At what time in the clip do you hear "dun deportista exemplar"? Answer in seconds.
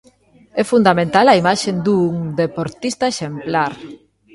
1.85-3.73